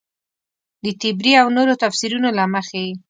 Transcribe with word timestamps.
د 0.83 0.85
طبري 1.01 1.33
او 1.41 1.47
نورو 1.57 1.73
تفیسیرونو 1.81 2.29
له 2.37 2.45
مخې. 2.53 2.85